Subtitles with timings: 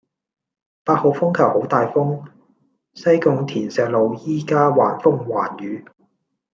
[0.83, 2.25] 八號風球好大風，
[2.95, 5.85] 西貢田石路依家橫風橫雨